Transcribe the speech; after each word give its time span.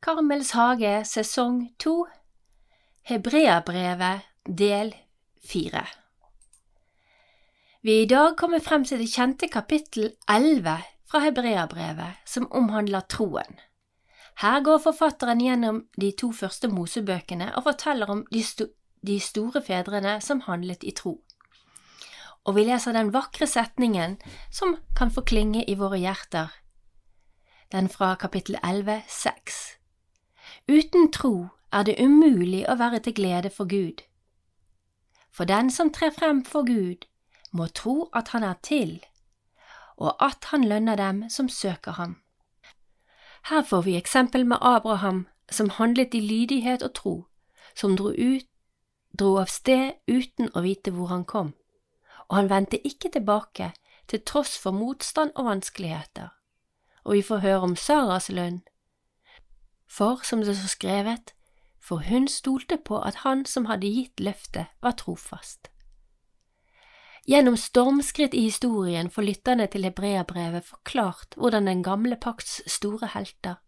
Karmels 0.00 0.50
hage 0.56 1.04
sesong 1.04 1.74
to 1.78 2.06
Hebreabrevet 3.04 4.22
del 4.48 4.94
fire 5.44 5.82
Vi 7.82 7.98
er 7.98 8.02
i 8.02 8.06
dag 8.08 8.38
kommet 8.40 8.64
frem 8.64 8.86
til 8.88 9.02
det 9.02 9.10
kjente 9.12 9.50
kapittel 9.52 10.14
elleve 10.24 10.78
fra 11.04 11.20
Hebreabrevet, 11.20 12.22
som 12.24 12.48
omhandler 12.48 13.04
troen. 13.12 13.58
Her 14.40 14.62
går 14.64 14.80
forfatteren 14.80 15.42
gjennom 15.44 15.82
de 16.00 16.12
to 16.16 16.30
første 16.32 16.70
Mosebøkene 16.72 17.50
og 17.56 17.66
forteller 17.66 18.08
om 18.08 18.22
de, 18.32 18.40
sto 18.44 18.70
de 19.06 19.18
store 19.20 19.60
fedrene 19.60 20.14
som 20.24 20.40
handlet 20.46 20.80
i 20.84 20.94
tro. 20.96 21.18
Og 22.48 22.56
vi 22.56 22.64
leser 22.64 22.96
den 22.96 23.12
vakre 23.12 23.46
setningen 23.46 24.16
som 24.48 24.78
kan 24.96 25.12
få 25.12 25.26
klinge 25.28 25.66
i 25.68 25.76
våre 25.76 26.00
hjerter, 26.00 26.48
den 27.72 27.92
fra 27.92 28.14
kapittel 28.14 28.56
11, 28.64 29.02
6. 29.08 29.60
Uten 30.68 31.12
tro 31.12 31.48
er 31.72 31.82
det 31.82 31.98
umulig 32.02 32.64
å 32.68 32.76
være 32.78 33.00
til 33.04 33.14
glede 33.14 33.50
for 33.50 33.68
Gud. 33.68 34.02
For 35.30 35.44
den 35.44 35.70
som 35.70 35.92
trer 35.92 36.10
frem 36.10 36.44
for 36.44 36.66
Gud, 36.66 37.06
må 37.52 37.66
tro 37.66 38.10
at 38.12 38.28
han 38.28 38.44
er 38.44 38.58
til, 38.62 39.00
og 39.96 40.16
at 40.22 40.50
han 40.50 40.64
lønner 40.64 40.96
dem 40.96 41.28
som 41.30 41.48
søker 41.48 41.92
ham. 41.92 42.16
Her 43.48 43.62
får 43.62 43.82
vi 43.82 43.96
eksempel 43.96 44.46
med 44.46 44.58
Abraham, 44.60 45.26
som 45.50 45.70
handlet 45.70 46.14
i 46.14 46.20
lydighet 46.20 46.82
og 46.82 46.94
tro, 46.94 47.14
som 47.74 47.96
dro 47.96 48.10
ut, 48.10 48.46
dro 49.18 49.36
av 49.40 49.50
sted 49.50 49.92
uten 50.08 50.50
å 50.54 50.62
vite 50.62 50.92
hvor 50.94 51.10
han 51.10 51.24
kom, 51.24 51.54
og 52.28 52.36
han 52.36 52.50
vendte 52.50 52.86
ikke 52.86 53.10
tilbake 53.10 53.72
til 54.06 54.22
tross 54.26 54.58
for 54.58 54.70
motstand 54.70 55.32
og 55.34 55.46
vanskeligheter. 55.46 56.28
Og 57.04 57.16
vi 57.16 57.22
får 57.22 57.42
høre 57.46 57.66
om 57.70 57.76
Saras 57.76 58.28
lønn, 58.28 58.60
for 59.90 60.22
som 60.24 60.44
det 60.44 60.56
står 60.56 60.74
skrevet, 60.76 61.34
for 61.80 62.04
hun 62.06 62.28
stolte 62.28 62.76
på 62.76 63.00
at 63.02 63.22
han 63.24 63.44
som 63.46 63.66
hadde 63.66 63.90
gitt 63.90 64.20
løftet, 64.20 64.70
var 64.82 64.94
trofast. 65.00 65.70
Gjennom 67.28 67.56
stormskritt 67.56 68.34
i 68.34 68.46
historien 68.46 69.10
får 69.10 69.26
lytterne 69.26 69.66
til 69.70 69.84
hebreabrevet 69.84 70.64
forklart 70.66 71.36
hvordan 71.36 71.68
den 71.68 71.82
gamle 71.82 72.16
pakts 72.16 72.60
store 72.70 73.10
helter, 73.12 73.60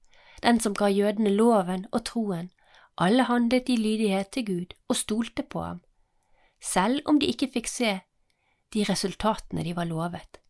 den 0.42 0.60
som 0.60 0.74
ga 0.74 0.88
jødene 0.90 1.30
loven 1.30 1.86
og 1.92 2.04
troen, 2.08 2.50
alle 2.98 3.26
handlet 3.28 3.68
i 3.68 3.76
lydighet 3.76 4.32
til 4.32 4.46
Gud 4.46 4.74
og 4.88 4.96
stolte 4.96 5.42
på 5.42 5.62
ham, 5.62 5.82
selv 6.62 7.02
om 7.06 7.20
de 7.20 7.26
ikke 7.26 7.50
fikk 7.54 7.68
se 7.68 7.92
de 8.72 8.84
resultatene 8.88 9.64
de 9.64 9.76
var 9.76 9.84
lovet. 9.84 10.40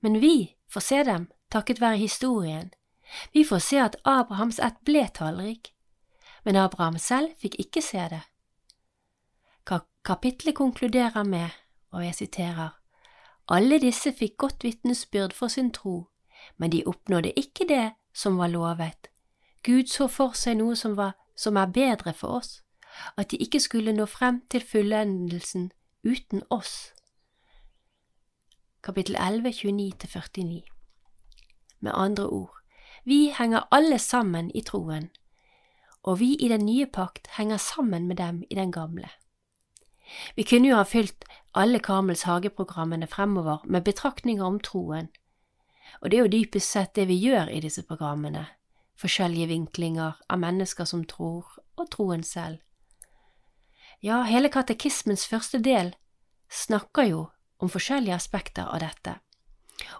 Men 0.00 0.20
vi 0.20 0.56
får 0.72 0.80
se 0.80 1.04
dem 1.04 1.28
takket 1.50 1.80
være 1.80 1.96
historien, 1.96 2.70
vi 3.32 3.44
får 3.44 3.58
se 3.58 3.78
at 3.80 3.96
Abrahams 4.04 4.58
ett 4.58 4.80
ble 4.84 5.08
tallrik, 5.14 5.72
men 6.44 6.56
Abraham 6.56 6.98
selv 6.98 7.34
fikk 7.40 7.58
ikke 7.58 7.82
se 7.82 8.08
det. 8.12 8.24
Kapitlet 10.04 10.54
konkluderer 10.54 11.24
med, 11.24 11.48
og 11.90 12.04
jeg 12.04 12.14
siterer, 12.14 12.68
alle 13.48 13.78
disse 13.80 14.12
fikk 14.12 14.36
godt 14.36 14.64
vitnesbyrd 14.64 15.32
for 15.32 15.48
sin 15.48 15.72
tro, 15.72 16.08
men 16.56 16.72
de 16.72 16.82
oppnådde 16.86 17.32
ikke 17.36 17.68
det 17.68 17.92
som 18.14 18.38
var 18.38 18.46
lovet. 18.46 19.10
Gud 19.62 19.86
så 19.86 20.06
for 20.08 20.32
seg 20.32 20.56
noe 20.56 20.76
som, 20.76 20.96
var, 20.96 21.12
som 21.36 21.56
er 21.56 21.66
bedre 21.66 22.12
for 22.12 22.40
oss, 22.40 22.62
at 23.16 23.30
de 23.30 23.36
ikke 23.36 23.60
skulle 23.60 23.92
nå 23.92 24.06
frem 24.06 24.40
til 24.50 24.64
fullendelsen 24.64 25.72
uten 26.04 26.42
oss. 26.50 26.92
Kapittel 28.82 29.16
11, 29.20 29.50
29–49 29.50 30.62
Med 31.80 31.92
andre 31.94 32.26
ord, 32.26 32.57
vi 33.08 33.30
henger 33.32 33.64
alle 33.70 33.98
sammen 33.98 34.50
i 34.52 34.60
troen, 34.60 35.06
og 36.04 36.18
vi 36.20 36.34
i 36.36 36.48
den 36.52 36.66
nye 36.66 36.84
pakt 36.86 37.30
henger 37.38 37.56
sammen 37.56 38.04
med 38.08 38.18
dem 38.20 38.42
i 38.50 38.54
den 38.54 38.72
gamle. 38.72 39.08
Vi 40.36 40.44
kunne 40.44 40.68
jo 40.68 40.76
ha 40.76 40.84
fylt 40.84 41.24
alle 41.56 41.80
Karmels 41.80 42.26
hageprogrammene 42.28 43.06
fremover 43.08 43.64
med 43.64 43.84
betraktninger 43.84 44.44
om 44.44 44.60
troen, 44.60 45.08
og 46.02 46.10
det 46.10 46.18
er 46.18 46.26
jo 46.26 46.34
dypest 46.36 46.70
sett 46.76 46.94
det 47.00 47.06
vi 47.08 47.16
gjør 47.16 47.48
i 47.48 47.62
disse 47.64 47.82
programmene, 47.88 48.44
forskjellige 49.00 49.48
vinklinger 49.54 50.20
av 50.28 50.42
mennesker 50.44 50.84
som 50.84 51.04
tror, 51.08 51.48
og 51.80 51.88
troen 51.94 52.22
selv. 52.22 52.60
Ja, 54.04 54.22
hele 54.28 54.52
katekismens 54.52 55.24
første 55.26 55.62
del 55.64 55.94
snakker 56.52 57.08
jo 57.08 57.28
om 57.58 57.72
forskjellige 57.72 58.20
aspekter 58.20 58.68
av 58.68 58.84
dette, 58.84 59.16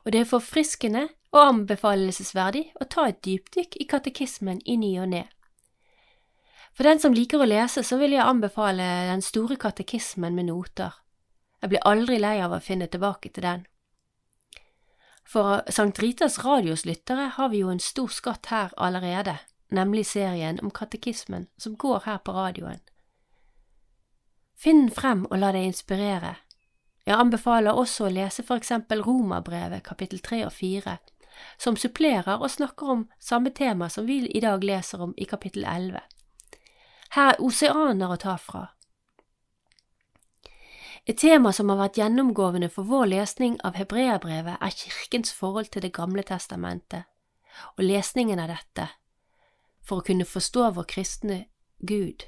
og 0.05 0.13
det 0.13 0.27
er 0.27 0.31
forfriskende 0.37 1.09
og 1.33 1.41
anbefalelsesverdig 1.43 2.65
å 2.81 2.87
ta 2.89 3.09
et 3.09 3.21
dypdykk 3.25 3.77
i 3.81 3.87
katekismen 3.89 4.63
i 4.65 4.77
ny 4.81 4.95
og 5.03 5.11
ne. 5.13 5.25
For 6.73 6.87
den 6.87 7.01
som 7.03 7.15
liker 7.17 7.43
å 7.43 7.49
lese, 7.49 7.83
så 7.83 7.99
vil 7.99 8.15
jeg 8.15 8.23
anbefale 8.23 8.85
Den 9.11 9.23
store 9.23 9.57
katekismen 9.59 10.35
med 10.35 10.47
noter. 10.47 10.95
Jeg 11.61 11.73
blir 11.73 11.83
aldri 11.85 12.21
lei 12.23 12.39
av 12.41 12.55
å 12.55 12.63
finne 12.63 12.87
tilbake 12.87 13.33
til 13.35 13.43
den. 13.43 13.67
For 15.27 15.65
Sankt 15.69 15.99
Ritas 15.99 16.39
radios 16.45 16.87
lyttere 16.87 17.33
har 17.35 17.49
vi 17.51 17.65
jo 17.65 17.69
en 17.69 17.83
stor 17.83 18.09
skatt 18.09 18.47
her 18.47 18.71
allerede, 18.77 19.35
nemlig 19.69 20.07
serien 20.07 20.61
om 20.63 20.71
katekismen 20.71 21.49
som 21.59 21.75
går 21.77 22.07
her 22.07 22.23
på 22.25 22.33
radioen. 22.33 22.81
Finn 24.57 24.87
den 24.87 24.95
frem 24.95 25.27
og 25.29 25.37
la 25.43 25.51
deg 25.53 25.69
inspirere. 25.69 26.37
Jeg 27.05 27.19
anbefaler 27.19 27.77
også 27.77 28.07
å 28.07 28.15
lese 28.15 28.43
for 28.47 28.57
eksempel 28.57 29.03
Romerbrevet 29.05 29.85
kapittel 29.85 30.23
tre 30.25 30.45
og 30.47 30.55
fire, 30.55 30.97
som 31.59 31.77
supplerer 31.77 32.41
og 32.41 32.51
snakker 32.51 32.91
om 32.95 33.05
samme 33.21 33.51
tema 33.51 33.89
som 33.89 34.07
vi 34.07 34.25
i 34.27 34.41
dag 34.41 34.65
leser 34.65 35.03
om 35.03 35.15
i 35.17 35.25
kapittel 35.25 35.65
11. 35.65 36.01
Her 37.17 37.33
er 37.33 37.41
oseaner 37.41 38.13
å 38.13 38.21
ta 38.21 38.37
fra. 38.37 38.67
Et 41.09 41.17
tema 41.17 41.55
som 41.57 41.71
har 41.73 41.79
vært 41.81 41.97
gjennomgående 41.97 42.69
for 42.69 42.85
vår 42.85 43.07
lesning 43.15 43.57
av 43.65 43.79
hebreerbrevet, 43.81 44.59
er 44.61 44.75
kirkens 44.77 45.33
forhold 45.33 45.71
til 45.73 45.83
Det 45.83 45.93
gamle 45.97 46.23
testamentet, 46.23 47.09
og 47.79 47.85
lesningen 47.85 48.39
av 48.39 48.51
dette, 48.53 48.91
for 49.81 49.99
å 50.03 50.05
kunne 50.05 50.29
forstå 50.29 50.71
vår 50.77 50.85
kristne 50.85 51.47
Gud. 51.81 52.27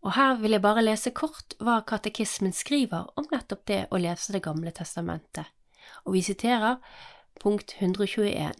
Og 0.00 0.14
her 0.16 0.38
vil 0.40 0.56
jeg 0.56 0.64
bare 0.64 0.84
lese 0.84 1.12
kort 1.12 1.54
hva 1.60 1.80
katekismen 1.86 2.54
skriver 2.56 3.10
om 3.20 3.26
nettopp 3.32 3.66
det 3.68 3.80
å 3.92 4.00
lese 4.00 4.32
Det 4.32 4.42
gamle 4.42 4.72
testamentet, 4.72 5.44
og 6.04 6.16
vi 6.16 6.22
siterer 6.24 6.80
punkt 7.40 7.74
121. 7.78 8.54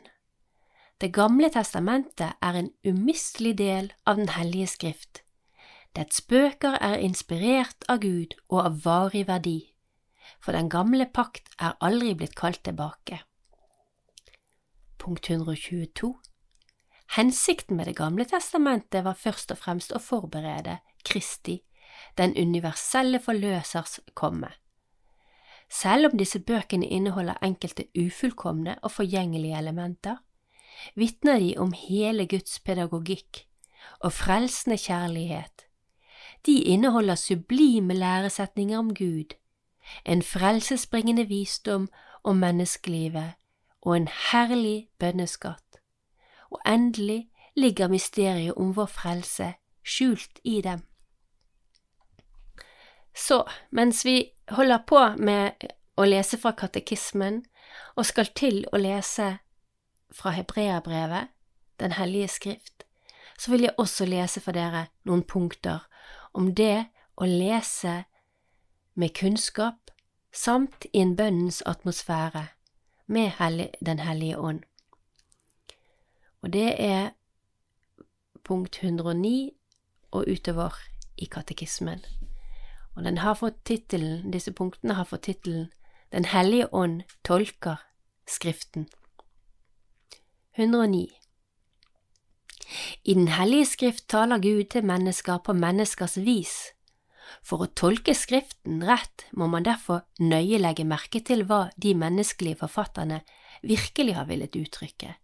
Det 1.00 1.12
gamle 1.16 1.48
testamentet 1.48 2.36
er 2.44 2.54
en 2.58 2.70
umistelig 2.84 3.56
del 3.58 3.92
av 4.04 4.16
Den 4.16 4.28
hellige 4.28 4.66
skrift. 4.66 5.22
Dets 5.96 6.20
bøker 6.20 6.76
er 6.76 7.00
inspirert 7.00 7.88
av 7.88 8.02
Gud 8.04 8.36
og 8.50 8.60
av 8.60 8.80
varig 8.84 9.24
verdi, 9.26 9.72
for 10.40 10.52
den 10.52 10.68
gamle 10.68 11.08
pakt 11.08 11.48
er 11.58 11.78
aldri 11.80 12.12
blitt 12.14 12.36
kalt 12.36 12.62
tilbake. 12.64 13.22
Punkt 15.00 15.30
122 15.30 16.12
Hensikten 17.16 17.76
med 17.76 17.86
Det 17.86 17.96
gamle 17.96 18.24
testamentet 18.24 19.04
var 19.04 19.16
først 19.18 19.50
og 19.50 19.58
fremst 19.58 19.92
å 19.96 19.98
forberede 19.98 20.78
Kristi, 21.10 21.60
den 22.18 22.34
universelle 22.38 23.20
forløsers 23.20 24.00
komme. 24.14 24.48
Selv 25.70 26.06
om 26.06 26.18
disse 26.18 26.40
bøkene 26.40 26.86
inneholder 26.86 27.34
enkelte 27.42 27.84
ufullkomne 27.98 28.78
og 28.82 28.90
forgjengelige 28.90 29.58
elementer, 29.58 30.16
vitner 30.94 31.38
de 31.38 31.54
om 31.58 31.72
hele 31.72 32.26
Guds 32.26 32.60
pedagogikk 32.60 33.44
og 34.00 34.12
frelsende 34.12 34.78
kjærlighet. 34.78 35.66
De 36.46 36.62
inneholder 36.62 37.14
sublime 37.14 37.94
læresetninger 37.94 38.78
om 38.78 38.94
Gud, 38.94 39.34
en 40.06 40.22
frelsesbringende 40.22 41.24
visdom 41.28 41.88
om 42.24 42.36
menneskelivet 42.36 43.32
og 43.82 43.96
en 43.96 44.08
herlig 44.08 44.88
bønneskatt. 44.98 45.80
Og 46.50 46.60
endelig 46.66 47.28
ligger 47.56 47.88
mysteriet 47.88 48.54
om 48.54 48.76
vår 48.76 48.86
frelse 48.86 49.54
skjult 49.84 50.40
i 50.44 50.60
dem. 50.60 50.82
Så, 53.14 53.44
mens 53.70 54.04
vi 54.04 54.32
holder 54.48 54.84
på 54.86 55.00
med 55.18 55.66
å 55.96 56.06
lese 56.06 56.38
fra 56.38 56.52
katekismen, 56.56 57.42
og 57.96 58.06
skal 58.06 58.30
til 58.34 58.64
å 58.72 58.78
lese 58.80 59.38
fra 60.12 60.34
hebreerbrevet, 60.36 61.28
Den 61.80 61.92
hellige 61.92 62.28
skrift, 62.28 62.84
så 63.38 63.50
vil 63.50 63.62
jeg 63.62 63.74
også 63.78 64.04
lese 64.04 64.40
for 64.44 64.52
dere 64.52 64.90
noen 65.08 65.22
punkter 65.24 65.86
om 66.36 66.50
det 66.54 66.90
å 67.16 67.24
lese 67.24 68.04
med 68.94 69.14
kunnskap 69.16 69.90
samt 70.32 70.84
i 70.92 71.00
en 71.00 71.16
bønnens 71.16 71.62
atmosfære 71.66 72.46
med 73.06 73.32
Den 73.80 73.98
hellige 73.98 74.38
ånd. 74.38 74.60
Og 76.42 76.52
det 76.52 76.74
er 76.76 77.10
punkt 78.44 78.78
109 78.82 79.50
og 80.10 80.24
utover 80.28 80.76
i 81.16 81.24
katekismen. 81.24 82.04
Og 82.96 83.04
den 83.04 83.18
har 83.18 83.36
fått 83.38 83.62
tittelen, 83.64 84.30
disse 84.32 84.52
punktene 84.52 84.96
har 84.98 85.06
fått 85.08 85.28
tittelen 85.28 85.70
Den 86.10 86.24
hellige 86.24 86.66
ånd 86.74 87.02
tolker 87.22 87.78
Skriften. 88.26 88.88
109 90.56 91.08
I 93.04 93.14
Den 93.14 93.28
hellige 93.28 93.66
skrift 93.66 94.08
taler 94.08 94.38
Gud 94.38 94.64
til 94.70 94.84
mennesker 94.84 95.38
på 95.38 95.54
menneskers 95.54 96.16
vis. 96.18 96.54
For 97.42 97.62
å 97.62 97.70
tolke 97.78 98.14
Skriften 98.14 98.82
rett 98.86 99.26
må 99.32 99.46
man 99.46 99.66
derfor 99.66 100.02
nøye 100.18 100.58
legge 100.58 100.84
merke 100.84 101.22
til 101.22 101.44
hva 101.46 101.68
de 101.76 101.94
menneskelige 101.94 102.58
forfatterne 102.64 103.22
virkelig 103.62 104.16
har 104.18 104.26
villet 104.30 104.56
uttrykke, 104.56 105.14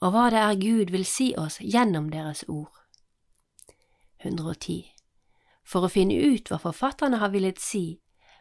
og 0.00 0.14
hva 0.14 0.30
det 0.32 0.40
er 0.44 0.62
Gud 0.62 0.94
vil 0.94 1.04
si 1.04 1.32
oss 1.36 1.60
gjennom 1.60 2.08
deres 2.12 2.44
ord. 2.48 2.72
110 4.24 4.99
For 5.70 5.86
å 5.86 5.92
finne 5.92 6.16
ut 6.18 6.50
hva 6.50 6.58
forfatterne 6.58 7.20
har 7.22 7.30
villet 7.30 7.60
si, 7.62 8.00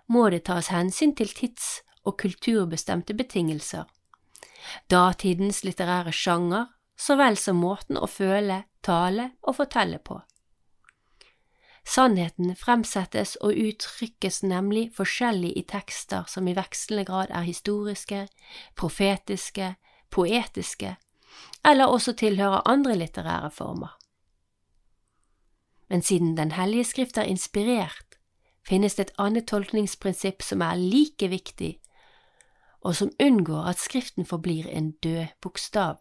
må 0.10 0.30
det 0.34 0.48
tas 0.50 0.72
hensyn 0.74 1.14
til 1.14 1.30
tids- 1.30 1.84
og 2.08 2.18
kulturbestemte 2.18 3.14
betingelser, 3.14 3.86
datidens 4.90 5.62
litterære 5.68 6.14
sjanger 6.16 6.72
så 7.00 7.16
vel 7.20 7.38
som 7.38 7.60
måten 7.62 8.00
å 8.00 8.08
føle, 8.10 8.64
tale 8.82 9.30
og 9.44 9.60
fortelle 9.60 10.00
på. 10.02 10.18
Sannheten 11.90 12.56
fremsettes 12.60 13.36
og 13.42 13.56
uttrykkes 13.58 14.42
nemlig 14.46 14.90
forskjellig 14.98 15.54
i 15.58 15.64
tekster 15.70 16.28
som 16.30 16.48
i 16.48 16.56
vekslende 16.58 17.06
grad 17.08 17.32
er 17.34 17.48
historiske, 17.48 18.26
profetiske, 18.78 19.72
poetiske, 20.14 20.96
eller 21.66 21.90
også 21.90 22.14
tilhører 22.20 22.68
andre 22.70 22.98
litterære 23.00 23.50
former. 23.54 23.99
Men 25.90 26.02
siden 26.02 26.38
Den 26.38 26.52
hellige 26.52 26.84
skrift 26.84 27.18
er 27.18 27.24
inspirert, 27.24 28.20
finnes 28.68 28.96
det 28.96 29.10
et 29.10 29.16
annet 29.18 29.48
tolkningsprinsipp 29.48 30.42
som 30.42 30.62
er 30.62 30.76
like 30.76 31.28
viktig, 31.30 31.80
og 32.82 32.96
som 32.96 33.12
unngår 33.20 33.70
at 33.70 33.80
Skriften 33.80 34.26
forblir 34.26 34.68
en 34.70 34.92
død 34.92 35.26
bokstav. 35.42 35.96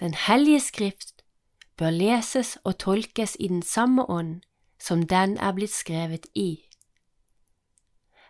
Den 0.00 0.14
hellige 0.14 0.60
skrift 0.60 1.24
bør 1.76 1.90
leses 1.90 2.58
og 2.64 2.78
tolkes 2.78 3.36
i 3.40 3.48
den 3.48 3.62
samme 3.62 4.10
ånd 4.10 4.40
som 4.80 5.06
den 5.06 5.38
er 5.38 5.52
blitt 5.52 5.72
skrevet 5.72 6.26
i. 6.34 6.64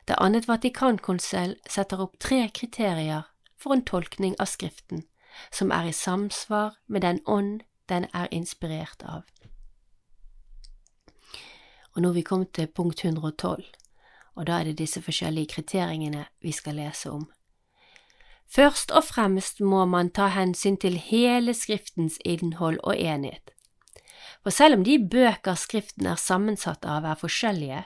Det 0.09 0.17
annet 0.19 0.49
Vatikankonseil 0.49 1.57
setter 1.71 2.01
opp 2.03 2.19
tre 2.21 2.49
kriterier 2.55 3.23
for 3.59 3.75
en 3.75 3.85
tolkning 3.85 4.35
av 4.41 4.51
Skriften 4.51 5.05
som 5.51 5.71
er 5.73 5.89
i 5.89 5.93
samsvar 5.97 6.77
med 6.87 7.01
den 7.07 7.21
ånd 7.27 7.63
den 7.89 8.07
er 8.13 8.29
inspirert 8.31 9.03
av. 9.03 9.23
Og 11.95 12.03
nå 12.03 12.09
er 12.09 12.17
vi 12.17 12.25
kommet 12.25 12.53
til 12.57 12.67
punkt 12.67 13.05
112, 13.05 13.65
og 14.35 14.47
da 14.47 14.61
er 14.61 14.71
det 14.71 14.79
disse 14.79 15.03
forskjellige 15.03 15.55
kriteriene 15.55 16.27
vi 16.41 16.53
skal 16.53 16.79
lese 16.81 17.11
om. 17.11 17.27
Først 18.53 18.91
og 18.91 19.05
fremst 19.05 19.61
må 19.61 19.85
man 19.89 20.11
ta 20.11 20.27
hensyn 20.33 20.77
til 20.77 20.99
hele 21.01 21.55
Skriftens 21.55 22.19
innhold 22.25 22.79
og 22.83 22.97
enhet. 22.97 23.53
For 24.43 24.51
selv 24.51 24.75
om 24.75 24.85
de 24.85 24.99
bøker 25.11 25.55
Skriften 25.55 26.07
er 26.07 26.21
sammensatt 26.21 26.85
av 26.85 27.05
er 27.05 27.17
forskjellige, 27.17 27.85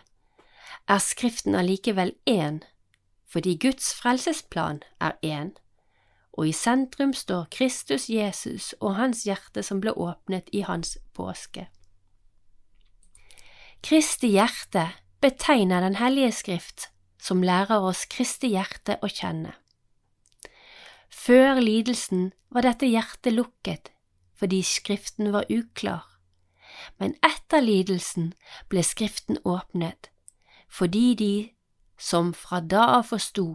er 0.88 0.98
Skriften 0.98 1.54
allikevel 1.54 2.14
én, 2.30 2.62
fordi 3.30 3.56
Guds 3.62 3.92
frelsesplan 3.94 4.82
er 5.00 5.14
én, 5.22 5.54
og 6.32 6.48
i 6.48 6.52
sentrum 6.52 7.12
står 7.12 7.46
Kristus 7.50 8.10
Jesus 8.10 8.74
og 8.80 8.96
hans 8.96 9.24
hjerte 9.24 9.62
som 9.62 9.80
ble 9.80 9.92
åpnet 9.92 10.50
i 10.52 10.60
hans 10.66 10.96
påske. 11.14 11.66
Kristi 13.86 14.32
hjerte 14.34 14.88
betegner 15.22 15.80
Den 15.80 15.94
hellige 15.94 16.32
skrift, 16.32 16.88
som 17.22 17.42
lærer 17.42 17.84
oss 17.86 18.00
Kristi 18.10 18.48
hjerte 18.50 18.96
å 18.98 19.06
kjenne. 19.06 19.52
Før 21.06 21.60
lidelsen 21.62 22.32
var 22.50 22.66
dette 22.66 22.88
hjertet 22.90 23.36
lukket 23.36 23.92
fordi 24.34 24.58
Skriften 24.66 25.30
var 25.32 25.46
uklar, 25.48 26.02
men 26.98 27.14
etter 27.22 27.62
lidelsen 27.62 28.32
ble 28.68 28.82
Skriften 28.82 29.38
åpnet, 29.46 30.10
fordi 30.66 31.14
de 31.14 31.34
som 31.96 32.32
fra 32.34 32.58
da 32.58 32.88
av 32.96 33.06
forsto, 33.12 33.52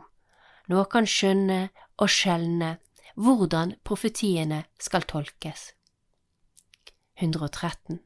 nå 0.71 0.85
kan 0.93 1.09
skjønne 1.11 1.59
og 1.99 2.07
skjelne 2.07 2.77
hvordan 3.19 3.75
profetiene 3.83 4.63
skal 4.79 5.03
tolkes. 5.11 5.73
113. 7.19 7.99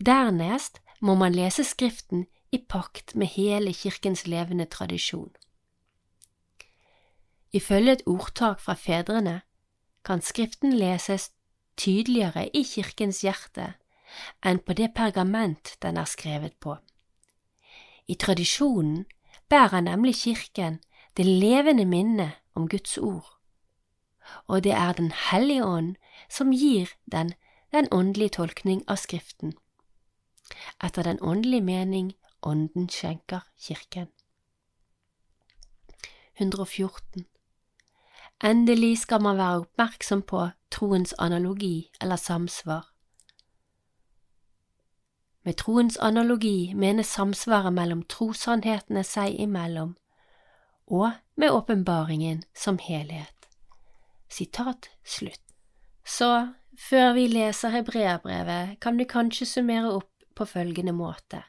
Dernest 0.00 0.80
må 1.02 1.14
man 1.18 1.34
lese 1.34 1.64
Skriften 1.66 2.26
i 2.52 2.58
pakt 2.68 3.16
med 3.18 3.34
hele 3.34 3.72
kirkens 3.74 4.26
levende 4.26 4.64
tradisjon. 4.70 5.32
Ifølge 7.52 7.92
et 7.92 8.02
ordtak 8.06 8.60
fra 8.60 8.74
fedrene 8.78 9.40
kan 10.04 10.22
Skriften 10.22 10.72
leses 10.72 11.32
tydeligere 11.76 12.46
i 12.56 12.62
kirkens 12.62 13.20
hjerte 13.26 13.72
enn 14.44 14.60
på 14.60 14.76
det 14.76 14.92
pergament 14.94 15.76
den 15.82 15.96
er 15.96 16.08
skrevet 16.08 16.54
på. 16.60 16.76
I 18.08 18.14
tradisjonen 18.14 19.04
bærer 19.48 19.80
nemlig 19.80 20.14
kirken 20.22 20.80
det 21.16 21.26
levende 21.26 21.84
minnet 21.84 22.40
om 22.54 22.68
Guds 22.68 22.98
ord, 22.98 23.38
og 24.46 24.64
det 24.64 24.72
er 24.72 24.92
Den 24.92 25.12
hellige 25.30 25.64
ånd 25.64 25.96
som 26.28 26.52
gir 26.52 26.88
den 27.12 27.34
den 27.72 27.88
åndelige 27.92 28.36
tolkning 28.36 28.82
av 28.88 28.96
Skriften, 29.00 29.54
etter 30.84 31.02
den 31.02 31.18
åndelige 31.22 31.64
mening 31.64 32.12
Ånden 32.42 32.88
skjenker 32.88 33.40
Kirken. 33.58 34.08
114 36.34 37.24
Endelig 38.44 38.98
skal 38.98 39.22
man 39.22 39.36
være 39.38 39.60
oppmerksom 39.60 40.22
på 40.22 40.48
troens 40.70 41.14
analogi 41.18 41.90
eller 42.00 42.16
samsvar. 42.16 42.88
Med 45.44 45.54
troens 45.54 45.96
analogi 45.96 46.74
menes 46.74 47.06
samsvaret 47.06 47.72
mellom 47.72 48.02
trossannhetene 48.02 49.04
seg 49.06 49.38
imellom 49.38 49.96
og 50.86 51.12
med 51.36 51.50
åpenbaringen 51.50 52.42
som 52.54 52.78
helhet. 52.78 53.48
Sitat 54.28 54.90
slutt. 55.04 55.40
Så, 56.04 56.52
før 56.78 57.12
vi 57.12 57.26
leser 57.26 57.68
hebreerbrevet, 57.68 58.80
kan 58.80 58.98
vi 58.98 59.04
kanskje 59.04 59.46
summere 59.46 59.92
opp 59.94 60.11
på 60.34 60.46
følgende 60.48 60.92
måte. 60.92 61.42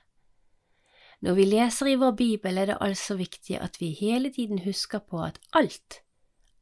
Når 1.24 1.38
vi 1.38 1.44
leser 1.48 1.88
i 1.88 1.96
vår 1.96 2.16
bibel, 2.20 2.58
er 2.58 2.66
det 2.66 2.82
altså 2.82 3.16
viktig 3.16 3.56
at 3.64 3.80
vi 3.80 3.94
hele 3.96 4.32
tiden 4.34 4.66
husker 4.66 5.00
på 5.00 5.22
at 5.24 5.40
alt, 5.54 6.02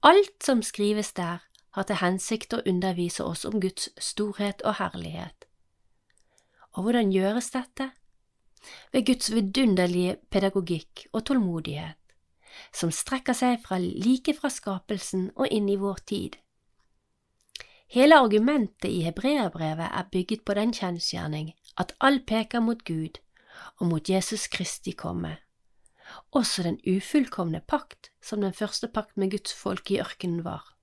alt 0.03 0.43
som 0.45 0.61
skrives 0.61 1.13
der, 1.17 1.41
har 1.71 1.87
til 1.87 2.01
hensikt 2.01 2.53
å 2.53 2.61
undervise 2.67 3.23
oss 3.23 3.45
om 3.47 3.61
Guds 3.63 3.89
storhet 3.97 4.61
og 4.67 4.77
herlighet. 4.77 5.47
Og 6.75 6.85
hvordan 6.85 7.11
gjøres 7.15 7.49
dette? 7.55 7.89
Ved 8.93 9.05
Guds 9.07 9.31
vidunderlige 9.33 10.17
pedagogikk 10.29 11.07
og 11.13 11.25
tålmodighet, 11.25 11.97
som 12.75 12.91
strekker 12.93 13.33
seg 13.33 13.63
fra 13.65 13.79
like 13.81 14.35
fra 14.37 14.51
skapelsen 14.53 15.31
og 15.35 15.47
inn 15.49 15.69
i 15.71 15.79
vår 15.79 16.03
tid. 16.05 16.37
Hele 17.91 18.19
argumentet 18.21 18.91
i 18.91 19.01
hebreerbrevet 19.03 19.89
er 19.89 20.11
bygget 20.11 20.45
på 20.45 20.55
den 20.55 20.71
kjensgjerning 20.75 21.49
at 21.77 21.95
alt 21.99 22.25
peker 22.27 22.59
mot 22.59 22.83
Gud, 22.85 23.19
og 23.79 23.87
mot 23.87 24.09
Jesus 24.09 24.47
Kristi 24.47 24.91
komme. 24.91 25.37
Også 26.31 26.63
den 26.63 26.79
ufullkomne 26.87 27.61
pakt, 27.67 28.11
som 28.21 28.41
den 28.41 28.53
første 28.53 28.87
pakt 28.87 29.17
med 29.17 29.31
Guds 29.31 29.53
folk 29.53 29.91
i 29.91 29.99
ørkenen 29.99 30.43
var. 30.43 30.75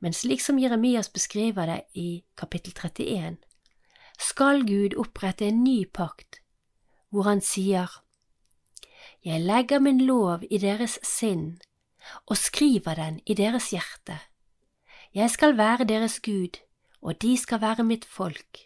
Men 0.00 0.12
slik 0.12 0.40
som 0.40 0.58
Jeremias 0.58 1.08
beskriver 1.08 1.66
det 1.66 1.80
i 1.94 2.24
kapittel 2.36 2.72
31, 2.72 3.36
skal 4.18 4.64
Gud 4.64 4.96
opprette 4.96 5.46
en 5.46 5.62
ny 5.64 5.84
pakt, 5.92 6.40
hvor 7.10 7.28
han 7.28 7.40
sier, 7.40 7.90
Jeg 9.24 9.40
legger 9.40 9.78
min 9.78 10.00
lov 10.06 10.44
i 10.50 10.58
deres 10.58 10.98
sinn 11.02 11.58
og 12.26 12.36
skriver 12.36 12.94
den 12.94 13.20
i 13.26 13.34
deres 13.34 13.70
hjerte. 13.70 14.18
Jeg 15.14 15.30
skal 15.30 15.56
være 15.56 15.84
deres 15.84 16.20
Gud, 16.20 16.60
og 17.02 17.22
de 17.22 17.36
skal 17.36 17.60
være 17.60 17.84
mitt 17.84 18.04
folk. 18.04 18.65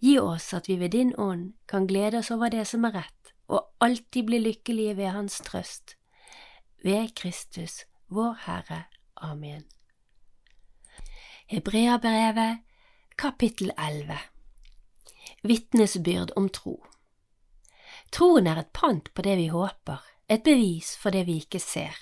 Gi 0.00 0.18
oss 0.18 0.54
at 0.56 0.68
vi 0.68 0.78
ved 0.80 0.90
din 0.90 1.12
ånd 1.18 1.52
kan 1.68 1.86
glede 1.86 2.18
oss 2.18 2.30
over 2.30 2.48
det 2.48 2.66
som 2.66 2.84
er 2.88 2.96
rett 3.02 3.32
og 3.50 3.66
alltid 3.80 4.26
bli 4.26 4.38
lykkelige 4.38 4.96
ved 4.96 5.12
Hans 5.12 5.40
trøst. 5.44 5.96
Ved 6.84 7.14
Kristus, 7.14 7.84
vår 8.08 8.36
Herre. 8.46 8.84
Amen. 9.16 9.64
Hebreabrevet, 11.46 12.62
kapittel 13.18 13.72
11 13.78 14.18
Vitnesbyrd 15.42 16.30
om 16.36 16.48
tro 16.48 16.86
Troen 18.12 18.46
er 18.46 18.58
et 18.58 18.72
pant 18.72 19.10
på 19.14 19.22
det 19.22 19.36
vi 19.38 19.50
håper, 19.52 19.98
et 20.28 20.42
bevis 20.42 20.96
for 20.98 21.14
det 21.14 21.26
vi 21.26 21.36
ikke 21.42 21.60
ser. 21.62 21.94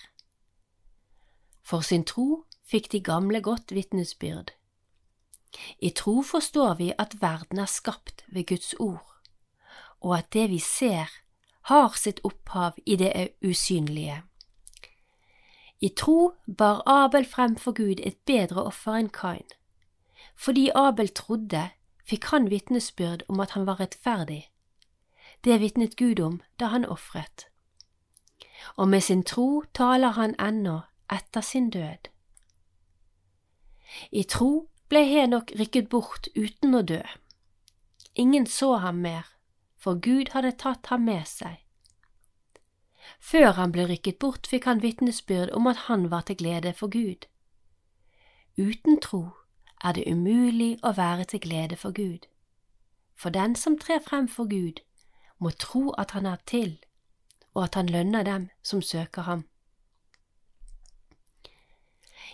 For 1.63 1.85
sin 1.85 2.05
tro 2.05 2.45
fikk 2.65 2.93
de 2.93 3.01
gamle 3.05 3.43
godt 3.45 3.75
vitnesbyrd. 3.77 4.55
I 5.79 5.91
tro 5.91 6.23
forstår 6.23 6.75
vi 6.75 6.93
at 6.99 7.23
verden 7.23 7.59
er 7.59 7.67
skapt 7.67 8.25
ved 8.29 8.47
Guds 8.47 8.75
ord, 8.79 9.15
og 10.01 10.19
at 10.19 10.33
det 10.33 10.51
vi 10.51 10.59
ser, 10.59 11.09
har 11.69 11.97
sitt 11.97 12.21
opphav 12.25 12.73
i 12.87 12.97
det 12.97 13.29
usynlige. 13.45 14.23
I 15.81 15.89
tro 15.89 16.35
bar 16.59 16.83
Abel 16.87 17.25
frem 17.25 17.57
for 17.57 17.73
Gud 17.73 18.01
et 18.03 18.17
bedre 18.27 18.65
offer 18.65 18.97
enn 18.99 19.11
Kain. 19.15 19.47
Fordi 20.35 20.71
Abel 20.75 21.09
trodde, 21.09 21.69
fikk 22.09 22.31
han 22.33 22.51
vitnesbyrd 22.51 23.23
om 23.29 23.41
at 23.41 23.51
han 23.51 23.67
var 23.67 23.81
rettferdig. 23.81 24.49
Det 25.45 25.61
vitnet 25.61 25.97
Gud 25.97 26.21
om 26.21 26.41
da 26.61 26.73
han 26.73 26.87
ofret. 26.87 27.47
Og 28.77 28.89
med 28.89 29.01
sin 29.01 29.23
tro 29.23 29.63
taler 29.75 30.17
han 30.19 30.35
ennå 30.41 30.81
etter 31.11 31.41
sin 31.41 31.71
død. 31.71 32.11
I 34.13 34.23
tro 34.23 34.69
ble 34.89 35.05
Henok 35.05 35.53
rykket 35.59 35.89
bort 35.93 36.29
uten 36.35 36.75
å 36.75 36.83
dø. 36.83 37.03
Ingen 38.15 38.47
så 38.47 38.77
ham 38.83 39.03
mer, 39.05 39.27
for 39.77 40.01
Gud 40.01 40.33
hadde 40.35 40.57
tatt 40.59 40.89
ham 40.93 41.05
med 41.05 41.27
seg. 41.29 41.61
Før 43.21 43.53
han 43.59 43.73
ble 43.73 43.87
rykket 43.89 44.19
bort, 44.19 44.47
fikk 44.47 44.65
han 44.69 44.83
vitnesbyrd 44.83 45.53
om 45.57 45.67
at 45.67 45.87
han 45.89 46.09
var 46.11 46.27
til 46.29 46.39
glede 46.41 46.73
for 46.77 46.89
Gud. 46.93 47.29
Uten 48.59 48.99
tro 49.01 49.23
er 49.85 49.95
det 49.95 50.09
umulig 50.11 50.79
å 50.83 50.93
være 50.97 51.29
til 51.31 51.41
glede 51.41 51.77
for 51.77 51.95
Gud. 51.95 52.27
For 53.15 53.31
den 53.35 53.55
som 53.55 53.79
trer 53.79 54.01
frem 54.03 54.29
for 54.29 54.51
Gud, 54.51 54.83
må 55.39 55.51
tro 55.51 55.91
at 55.99 56.11
han 56.11 56.27
er 56.27 56.41
til, 56.47 56.79
og 57.55 57.65
at 57.65 57.75
han 57.75 57.87
lønner 57.87 58.23
dem 58.23 58.49
som 58.63 58.83
søker 58.83 59.23
ham. 59.23 59.45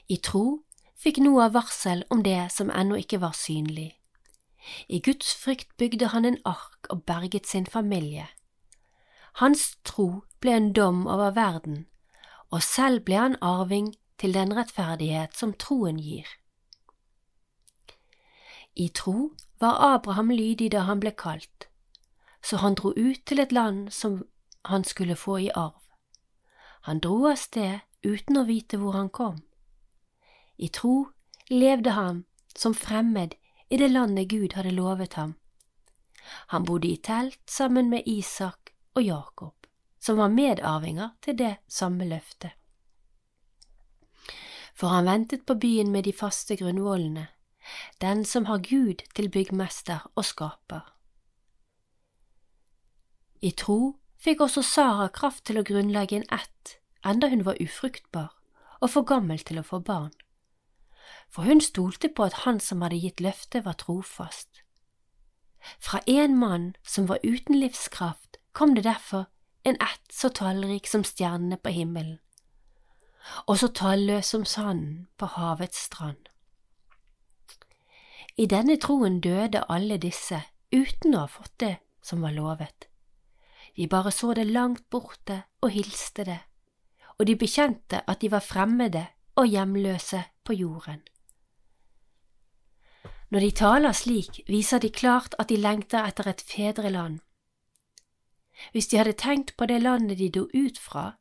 I 0.09 0.17
tro 0.17 0.65
fikk 0.97 1.19
Noah 1.23 1.53
varsel 1.55 2.05
om 2.11 2.23
det 2.23 2.53
som 2.53 2.71
ennå 2.71 2.99
ikke 3.03 3.21
var 3.21 3.37
synlig. 3.37 3.95
I 4.89 5.01
Guds 5.01 5.35
frykt 5.35 5.77
bygde 5.77 6.07
han 6.07 6.25
en 6.25 6.39
ark 6.45 6.87
og 6.91 7.05
berget 7.05 7.47
sin 7.47 7.67
familie. 7.67 8.29
Hans 9.35 9.77
tro 9.85 10.25
ble 10.41 10.57
en 10.57 10.73
dom 10.73 11.07
over 11.07 11.31
verden, 11.31 11.87
og 12.51 12.63
selv 12.63 13.05
ble 13.05 13.19
han 13.19 13.37
arving 13.43 13.95
til 14.19 14.35
den 14.35 14.57
rettferdighet 14.57 15.37
som 15.37 15.53
troen 15.53 15.99
gir. 15.99 16.29
I 18.77 18.89
tro 18.89 19.35
var 19.61 19.95
Abraham 19.95 20.31
lydig 20.31 20.73
da 20.73 20.87
han 20.89 21.01
ble 21.01 21.11
kalt, 21.11 21.69
så 22.43 22.57
han 22.57 22.75
dro 22.75 22.93
ut 22.97 23.27
til 23.27 23.41
et 23.41 23.53
land 23.53 23.91
som 23.91 24.23
han 24.65 24.85
skulle 24.85 25.17
få 25.17 25.37
i 25.37 25.51
arv. 25.55 25.81
Han 26.85 27.01
dro 27.01 27.27
av 27.31 27.37
sted 27.37 27.81
uten 28.05 28.37
å 28.37 28.45
vite 28.45 28.77
hvor 28.77 28.93
han 28.93 29.09
kom. 29.09 29.43
I 30.57 30.69
tro 30.69 31.11
levde 31.51 31.91
han 31.91 32.25
som 32.57 32.75
fremmed 32.75 33.35
i 33.69 33.77
det 33.77 33.89
landet 33.89 34.29
Gud 34.29 34.53
hadde 34.53 34.71
lovet 34.71 35.13
ham. 35.13 35.35
Han 36.53 36.65
bodde 36.65 36.89
i 36.89 36.97
telt 36.97 37.41
sammen 37.51 37.91
med 37.91 38.03
Isak 38.07 38.73
og 38.95 39.03
Jakob, 39.03 39.67
som 40.01 40.17
var 40.17 40.29
medarvinger 40.29 41.11
til 41.21 41.39
det 41.39 41.57
samme 41.69 42.07
løftet. 42.09 42.53
For 44.75 44.91
han 44.91 45.07
ventet 45.07 45.47
på 45.47 45.55
byen 45.55 45.93
med 45.93 46.05
de 46.05 46.13
faste 46.13 46.57
grunnvollene, 46.57 47.29
den 48.01 48.25
som 48.25 48.45
har 48.45 48.59
Gud 48.59 49.05
til 49.15 49.31
byggmester 49.31 50.11
og 50.15 50.25
skaper. 50.25 50.83
I 53.41 53.51
tro 53.51 53.97
fikk 54.19 54.41
også 54.41 54.63
Sara 54.63 55.09
kraft 55.13 55.45
til 55.45 55.61
å 55.61 55.67
grunnlegge 55.67 56.17
en 56.17 56.29
ett, 56.33 56.79
enda 57.05 57.29
hun 57.29 57.45
var 57.45 57.61
ufruktbar 57.61 58.33
og 58.81 58.91
for 58.91 59.07
gammel 59.09 59.41
til 59.45 59.61
å 59.61 59.67
få 59.67 59.81
barn. 59.85 60.13
For 61.31 61.43
hun 61.43 61.61
stolte 61.61 62.09
på 62.09 62.25
at 62.25 62.45
han 62.45 62.61
som 62.61 62.83
hadde 62.83 63.01
gitt 63.01 63.21
løftet, 63.21 63.65
var 63.65 63.79
trofast. 63.81 64.63
Fra 65.81 66.01
en 66.07 66.37
mann 66.39 66.75
som 66.83 67.09
var 67.09 67.19
uten 67.25 67.59
livskraft, 67.59 68.37
kom 68.53 68.75
det 68.75 68.85
derfor 68.85 69.27
en 69.65 69.77
ett 69.81 70.13
så 70.13 70.29
tallrik 70.29 70.87
som 70.87 71.05
stjernene 71.05 71.57
på 71.57 71.73
himmelen, 71.73 72.19
og 73.49 73.59
så 73.59 73.69
talløs 73.73 74.29
som 74.35 74.45
sanden 74.45 75.07
på 75.17 75.27
havets 75.27 75.87
strand. 75.89 76.29
I 78.37 78.47
denne 78.51 78.77
troen 78.77 79.21
døde 79.21 79.65
alle 79.71 79.97
disse 80.03 80.43
uten 80.75 81.15
å 81.15 81.25
ha 81.25 81.31
fått 81.31 81.55
det 81.63 81.77
som 82.03 82.21
var 82.21 82.35
lovet. 82.37 82.89
De 83.77 83.87
bare 83.89 84.13
så 84.13 84.35
det 84.35 84.47
langt 84.51 84.85
borte 84.91 85.41
og 85.63 85.73
hilste 85.73 86.27
det, 86.29 86.41
og 87.19 87.27
de 87.27 87.37
bekjente 87.39 88.03
at 88.07 88.21
de 88.21 88.31
var 88.31 88.45
fremmede 88.45 89.07
og 89.39 89.49
hjemløse 89.49 90.21
på 90.45 90.57
jorden. 90.57 91.03
Når 93.31 93.41
de 93.41 93.51
taler 93.51 93.93
slik, 93.93 94.43
viser 94.49 94.79
de 94.79 94.91
klart 94.91 95.35
at 95.39 95.49
de 95.49 95.57
lengter 95.57 96.07
etter 96.07 96.29
et 96.31 96.43
fedreland 96.45 97.21
hvis 98.73 98.87
de 98.87 98.99
hadde 98.99 99.17
tenkt 99.19 99.57
på 99.57 99.67
det 99.67 99.83
landet 99.83 100.19
de 100.19 100.31
dro 100.31 100.47
ut 100.55 100.79
fra, 100.79 101.15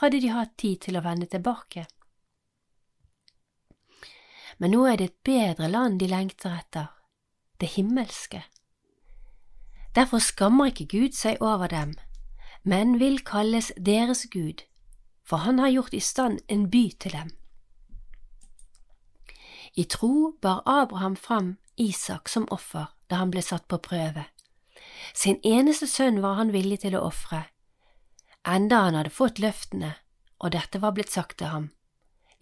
hadde 0.00 0.20
de 0.22 0.32
hatt 0.32 0.56
tid 0.58 0.80
til 0.86 0.98
å 0.98 1.04
vende 1.04 1.26
tilbake. 1.26 1.86
Men 4.58 4.74
nå 4.74 4.84
er 4.90 4.98
det 4.98 5.10
et 5.10 5.24
bedre 5.26 5.68
land 5.70 5.98
de 6.00 6.08
lengter 6.10 6.54
etter, 6.54 6.88
det 7.60 7.74
himmelske. 7.76 8.42
Derfor 9.94 10.22
skammer 10.22 10.70
ikke 10.70 10.90
Gud 10.90 11.18
seg 11.18 11.42
over 11.42 11.70
dem, 11.70 11.94
men 12.62 12.98
vil 12.98 13.20
kalles 13.26 13.72
deres 13.76 14.26
Gud, 14.30 14.62
for 15.26 15.42
han 15.46 15.58
har 15.58 15.74
gjort 15.74 15.94
i 15.94 16.02
stand 16.02 16.40
en 16.48 16.68
by 16.70 16.84
til 17.00 17.14
dem. 17.14 17.30
I 19.78 19.84
tro 19.84 20.32
bar 20.42 20.62
Abraham 20.66 21.16
fram 21.16 21.56
Isak 21.76 22.28
som 22.28 22.48
offer 22.50 22.88
da 23.06 23.20
han 23.20 23.30
ble 23.30 23.42
satt 23.46 23.68
på 23.70 23.78
prøve. 23.78 24.24
Sin 25.14 25.38
eneste 25.46 25.86
sønn 25.86 26.18
var 26.24 26.34
han 26.40 26.50
villig 26.50 26.80
til 26.82 26.96
å 26.98 27.04
ofre, 27.06 27.44
enda 28.42 28.80
han 28.88 28.98
hadde 28.98 29.14
fått 29.14 29.38
løftene, 29.38 29.92
og 30.42 30.50
dette 30.56 30.82
var 30.82 30.96
blitt 30.96 31.14
sagt 31.14 31.38
til 31.38 31.52
ham. 31.52 31.70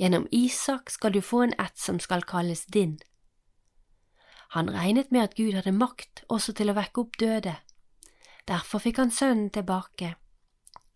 Gjennom 0.00 0.24
Isak 0.32 0.88
skal 0.90 1.12
du 1.12 1.20
få 1.20 1.42
en 1.44 1.54
ett 1.60 1.76
som 1.76 2.00
skal 2.00 2.24
kalles 2.24 2.64
din. 2.72 2.96
Han 4.56 4.72
regnet 4.72 5.12
med 5.12 5.28
at 5.28 5.36
Gud 5.36 5.54
hadde 5.58 5.76
makt 5.76 6.24
også 6.32 6.54
til 6.56 6.72
å 6.72 6.76
vekke 6.76 7.04
opp 7.04 7.18
døde. 7.20 7.56
Derfor 8.48 8.80
fikk 8.80 9.00
han 9.02 9.12
sønnen 9.12 9.50
tilbake. 9.52 10.14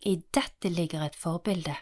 I 0.09 0.17
dette 0.33 0.73
ligger 0.73 1.05
et 1.05 1.17
forbilde. 1.17 1.75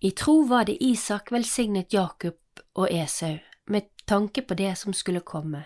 I 0.00 0.10
tro 0.16 0.42
var 0.48 0.64
det 0.68 0.80
Isak 0.80 1.32
velsignet 1.32 1.92
Jakob 1.92 2.38
og 2.74 2.88
Esau 2.90 3.38
med 3.66 3.82
tanke 4.06 4.42
på 4.42 4.54
det 4.54 4.78
som 4.78 4.92
skulle 4.92 5.20
komme. 5.20 5.64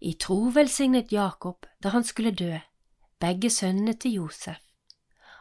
I 0.00 0.12
tro 0.12 0.50
velsignet 0.54 1.12
Jakob 1.12 1.66
da 1.82 1.88
han 1.88 2.04
skulle 2.04 2.30
dø, 2.30 2.58
begge 3.20 3.50
sønnene 3.50 3.94
til 3.94 4.12
Josef, 4.12 4.58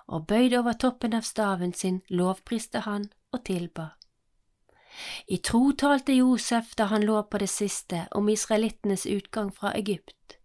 og 0.07 0.27
bøyd 0.27 0.53
over 0.57 0.73
toppen 0.73 1.13
av 1.13 1.25
staven 1.25 1.73
sin 1.73 2.01
lovpriste 2.09 2.85
han 2.85 3.09
og 3.31 3.43
tilba. 3.45 3.89
I 5.27 5.37
tro 5.37 5.71
talte 5.71 6.13
Josef 6.13 6.73
da 6.77 6.87
han 6.89 7.05
lå 7.05 7.21
på 7.21 7.37
det 7.37 7.49
siste 7.49 8.07
om 8.11 8.29
israelittenes 8.29 9.05
utgang 9.05 9.51
fra 9.53 9.73
Egypt, 9.77 10.37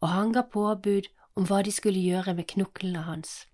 og 0.00 0.08
han 0.08 0.32
ga 0.32 0.42
påbud 0.42 1.08
om 1.36 1.46
hva 1.46 1.62
de 1.62 1.72
skulle 1.72 2.00
gjøre 2.00 2.34
med 2.34 2.48
knoklene 2.54 3.04
hans. 3.04 3.44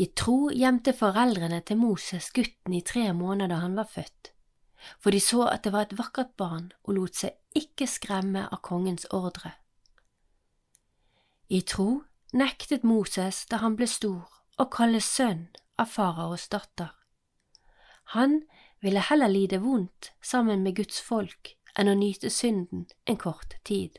I 0.00 0.06
tro 0.16 0.50
gjemte 0.50 0.94
foreldrene 0.96 1.60
til 1.66 1.76
Moses 1.80 2.30
gutten 2.32 2.74
i 2.74 2.80
tre 2.80 3.10
måneder 3.12 3.60
han 3.60 3.76
var 3.76 3.90
født 3.90 4.32
for 4.98 5.10
de 5.10 5.20
så 5.20 5.46
at 5.48 5.64
det 5.64 5.72
var 5.72 5.86
et 5.86 5.98
vakkert 5.98 6.34
barn 6.38 6.70
og 6.84 6.96
lot 6.96 7.18
seg 7.22 7.58
ikke 7.58 7.88
skremme 7.90 8.46
av 8.48 8.62
kongens 8.66 9.06
ordre. 9.14 9.54
I 11.48 11.60
tro 11.68 12.02
nektet 12.32 12.86
Moses 12.88 13.44
da 13.50 13.60
han 13.62 13.76
ble 13.76 13.88
stor 13.90 14.40
å 14.58 14.68
kalles 14.72 15.08
sønn 15.08 15.48
av 15.80 15.90
faraos 15.92 16.48
datter. 16.52 16.92
Han 18.16 18.42
ville 18.82 19.02
heller 19.08 19.30
lide 19.30 19.60
vondt 19.62 20.12
sammen 20.20 20.64
med 20.64 20.76
Guds 20.80 21.00
folk 21.00 21.54
enn 21.78 21.88
å 21.88 21.98
nyte 21.98 22.30
synden 22.30 22.86
en 23.06 23.20
kort 23.20 23.56
tid. 23.68 23.98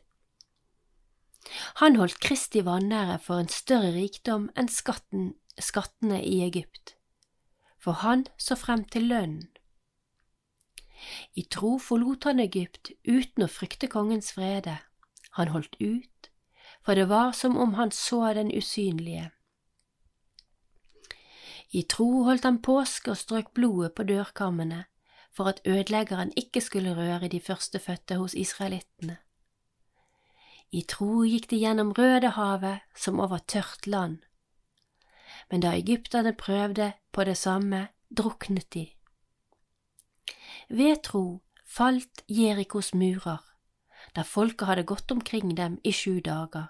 Han 1.81 1.97
holdt 1.99 2.21
Kristi 2.23 2.61
vanære 2.63 3.17
for 3.19 3.41
en 3.41 3.51
større 3.51 3.91
rikdom 3.95 4.47
enn 4.55 4.69
skatten, 4.71 5.33
skattene 5.59 6.23
i 6.23 6.41
Egypt, 6.45 6.95
for 7.79 8.01
han 8.05 8.27
så 8.37 8.55
frem 8.55 8.85
til 8.85 9.09
lønnen 9.11 9.53
i 11.33 11.43
tro 11.55 11.77
forlot 11.79 12.27
han 12.29 12.41
Egypt 12.43 12.91
uten 13.03 13.45
å 13.45 13.51
frykte 13.51 13.89
kongens 13.91 14.33
vrede. 14.37 14.77
Han 15.37 15.51
holdt 15.53 15.75
ut, 15.81 16.29
for 16.85 16.99
det 16.99 17.07
var 17.09 17.33
som 17.37 17.57
om 17.57 17.75
han 17.79 17.91
så 17.91 18.25
den 18.37 18.51
usynlige. 18.53 19.31
I 21.73 21.83
tro 21.89 22.23
holdt 22.27 22.45
han 22.45 22.61
påske 22.61 23.13
og 23.13 23.17
strøk 23.17 23.53
blodet 23.57 23.95
på 23.97 24.05
dørkammene 24.05 24.83
for 25.33 25.49
at 25.49 25.63
ødeleggeren 25.65 26.29
ikke 26.37 26.61
skulle 26.61 26.93
røre 26.93 27.27
de 27.27 27.39
førstefødte 27.41 28.19
hos 28.21 28.35
israelittene. 28.37 29.17
I 30.73 30.83
tro 30.89 31.23
gikk 31.25 31.49
de 31.49 31.57
gjennom 31.61 31.93
Rødehavet 31.97 32.85
som 32.97 33.19
over 33.21 33.41
tørt 33.49 33.87
land. 33.89 34.21
Men 35.51 35.61
da 35.61 35.73
egypterne 35.77 36.33
prøvde 36.33 36.93
på 37.11 37.23
det 37.23 37.37
samme, 37.37 37.87
druknet 38.17 38.73
de. 38.73 38.89
Ved 40.69 41.03
tro 41.03 41.43
falt 41.65 42.23
Jerikos 42.29 42.93
murer, 42.93 43.41
da 44.15 44.21
folket 44.21 44.67
hadde 44.67 44.83
gått 44.83 45.11
omkring 45.11 45.57
dem 45.57 45.79
i 45.83 45.91
sju 45.91 46.19
dager. 46.19 46.69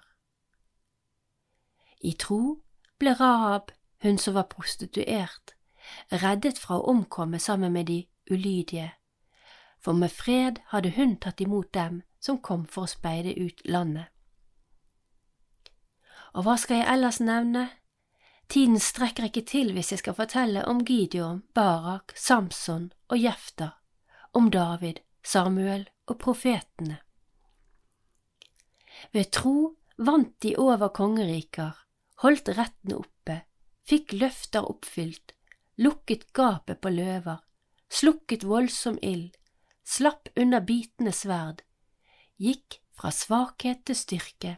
I 2.00 2.12
tro 2.12 2.64
ble 2.98 3.14
Rahab, 3.20 3.72
hun 4.02 4.18
som 4.18 4.34
var 4.34 4.48
prostituert, 4.52 5.54
reddet 6.12 6.58
fra 6.58 6.78
å 6.78 6.88
omkomme 6.92 7.38
sammen 7.38 7.72
med 7.72 7.86
de 7.86 8.04
ulydige, 8.30 8.92
for 9.80 9.92
med 9.92 10.12
fred 10.12 10.60
hadde 10.72 10.94
hun 10.96 11.16
tatt 11.20 11.40
imot 11.40 11.72
dem 11.74 12.02
som 12.20 12.40
kom 12.40 12.66
for 12.66 12.84
å 12.84 12.92
speide 12.92 13.34
ut 13.36 13.64
landet. 13.68 14.08
Og 16.34 16.46
hva 16.46 16.56
skal 16.58 16.80
jeg 16.80 16.90
ellers 16.92 17.20
nevne? 17.20 17.68
Tiden 18.48 18.78
strekker 18.80 19.28
ikke 19.30 19.44
til 19.48 19.72
hvis 19.74 19.92
jeg 19.92 20.02
skal 20.02 20.16
fortelle 20.18 20.64
om 20.68 20.82
Gideon, 20.84 21.42
Barak, 21.54 22.12
Samson 22.16 22.90
og 23.08 23.22
Jefta, 23.22 23.70
om 24.32 24.50
David, 24.50 25.00
Samuel 25.24 25.88
og 26.06 26.18
profetene. 26.20 26.98
Ved 29.12 29.30
tro 29.32 29.76
vant 29.96 30.34
de 30.42 30.54
over 30.60 30.92
kongeriker, 30.94 31.72
holdt 32.22 32.52
rettene 32.58 33.00
oppe, 33.00 33.40
fikk 33.88 34.14
løfter 34.20 34.68
oppfylt, 34.68 35.34
lukket 35.80 36.28
gapet 36.36 36.80
på 36.80 36.92
løver, 36.92 37.40
slukket 37.90 38.44
voldsom 38.44 39.00
ild, 39.02 39.32
slapp 39.84 40.28
unna 40.36 40.60
bitende 40.60 41.12
sverd, 41.12 41.64
gikk 42.36 42.80
fra 42.94 43.10
svakhet 43.12 43.84
til 43.88 43.98
styrke, 43.98 44.56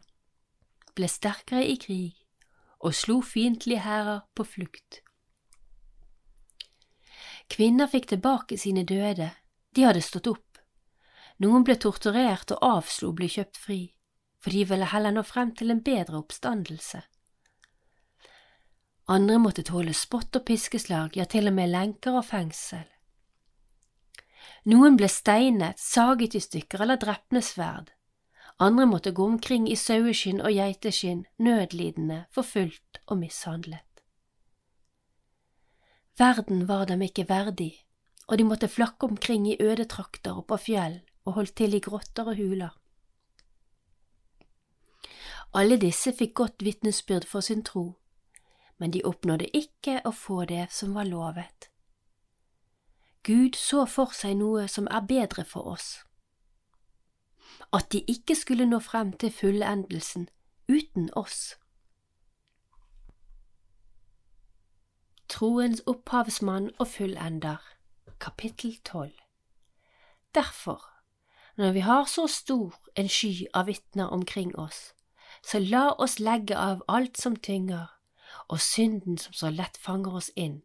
ble 0.97 1.09
sterkere 1.11 1.64
i 1.64 1.76
krig 1.81 2.25
og 2.80 2.95
slo 2.95 3.21
fiendtlige 3.25 3.83
hærer 3.85 4.23
på 4.35 4.45
flukt. 4.45 5.00
Kvinner 7.49 7.87
fikk 7.87 8.09
tilbake 8.11 8.59
sine 8.59 8.85
døde, 8.85 9.30
de 9.76 9.85
hadde 9.87 10.02
stått 10.02 10.28
opp. 10.30 10.59
Noen 11.42 11.64
ble 11.64 11.76
torturert 11.78 12.52
og 12.56 12.64
avslo 12.64 13.12
å 13.12 13.16
bli 13.16 13.28
kjøpt 13.30 13.61
fri, 13.61 13.80
for 14.40 14.50
de 14.56 14.64
ville 14.68 14.88
heller 14.90 15.14
nå 15.14 15.23
frem 15.26 15.52
til 15.54 15.71
en 15.71 15.83
bedre 15.85 16.18
oppstandelse. 16.23 17.02
Andre 19.12 19.38
måtte 19.38 19.62
tåle 19.62 19.95
spott 19.95 20.35
og 20.35 20.47
piskeslag, 20.49 21.14
ja, 21.14 21.26
til 21.30 21.47
og 21.47 21.54
med 21.54 21.71
lenker 21.71 22.16
og 22.18 22.26
fengsel. 22.26 22.87
Noen 24.66 24.97
ble 24.99 25.06
steinet, 25.06 25.78
saget 25.78 26.35
i 26.35 26.42
stykker 26.42 26.83
eller 26.83 26.99
drept 26.99 27.30
med 27.37 27.45
sverd. 27.47 27.92
Andre 28.59 28.87
måtte 28.87 29.13
gå 29.13 29.25
omkring 29.25 29.69
i 29.69 29.77
saueskinn 29.77 30.41
og 30.41 30.55
geiteskinn, 30.57 31.27
nødlidende, 31.39 32.25
forfulgt 32.33 33.01
og 33.07 33.19
mishandlet. 33.19 33.85
Verden 36.19 36.69
var 36.69 36.87
dem 36.89 37.03
ikke 37.03 37.29
verdig, 37.29 37.85
og 38.27 38.39
de 38.39 38.45
måtte 38.45 38.69
flakke 38.69 39.07
omkring 39.07 39.49
i 39.49 39.57
øde 39.61 39.85
trakter 39.85 40.39
og 40.41 40.47
på 40.47 40.57
fjell 40.57 41.01
og 41.25 41.33
holdt 41.33 41.57
til 41.57 41.75
i 41.75 41.81
grotter 41.81 42.33
og 42.33 42.37
huler. 42.37 42.73
Alle 45.55 45.77
disse 45.77 46.13
fikk 46.13 46.35
godt 46.35 46.65
vitnesbyrd 46.65 47.29
for 47.29 47.41
sin 47.41 47.63
tro, 47.65 47.99
men 48.79 48.93
de 48.93 49.05
oppnådde 49.05 49.53
ikke 49.53 50.01
å 50.05 50.13
få 50.13 50.45
det 50.49 50.67
som 50.73 50.97
var 50.97 51.05
lovet. 51.05 51.69
Gud 53.23 53.57
så 53.57 53.85
for 53.91 54.17
seg 54.17 54.37
noe 54.41 54.69
som 54.69 54.89
er 54.91 55.04
bedre 55.04 55.45
for 55.45 55.69
oss. 55.69 56.07
At 57.76 57.93
de 57.93 58.00
ikke 58.08 58.34
skulle 58.34 58.65
nå 58.65 58.78
frem 58.80 59.12
til 59.12 59.32
fullendelsen 59.32 60.28
uten 60.69 61.10
oss. 61.12 61.58
Troens 65.28 65.82
opphavsmann 65.86 66.71
og 66.78 66.86
fullender, 66.86 67.56
kapittel 68.21 68.78
tolv 68.84 69.12
Derfor, 70.34 70.93
når 71.56 71.73
vi 71.73 71.80
har 71.80 72.04
så 72.04 72.26
stor 72.26 72.75
en 72.97 73.08
sky 73.08 73.47
av 73.54 73.67
vitner 73.67 74.06
omkring 74.06 74.58
oss, 74.58 74.95
så 75.45 75.58
la 75.58 75.91
oss 75.99 76.19
legge 76.19 76.56
av 76.56 76.82
alt 76.89 77.19
som 77.19 77.36
tynger, 77.36 77.86
og 78.49 78.60
synden 78.60 79.19
som 79.19 79.32
så 79.32 79.50
lett 79.50 79.76
fanger 79.76 80.17
oss 80.21 80.30
inn, 80.36 80.62